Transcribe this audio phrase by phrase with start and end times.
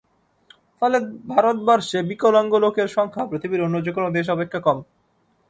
[0.81, 0.97] ফলে
[1.27, 4.77] ভারতবর্ষে বিকলাঙ্গ লোকের সংখ্যা পৃথিবীর অন্য যে-কোন দেশ অপেক্ষা কম।